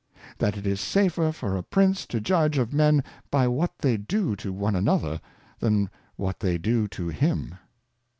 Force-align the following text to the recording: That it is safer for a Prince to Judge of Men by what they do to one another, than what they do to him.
That 0.39 0.57
it 0.57 0.65
is 0.65 0.81
safer 0.81 1.31
for 1.31 1.55
a 1.55 1.61
Prince 1.61 2.07
to 2.07 2.19
Judge 2.19 2.57
of 2.57 2.73
Men 2.73 3.03
by 3.29 3.47
what 3.47 3.77
they 3.77 3.97
do 3.97 4.35
to 4.37 4.51
one 4.51 4.75
another, 4.75 5.21
than 5.59 5.91
what 6.15 6.39
they 6.39 6.57
do 6.57 6.87
to 6.87 7.09
him. 7.09 7.53